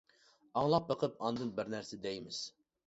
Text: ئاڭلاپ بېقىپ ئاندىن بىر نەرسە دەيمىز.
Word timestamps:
ئاڭلاپ 0.61 0.89
بېقىپ 0.93 1.21
ئاندىن 1.27 1.55
بىر 1.61 1.71
نەرسە 1.77 2.05
دەيمىز. 2.09 2.43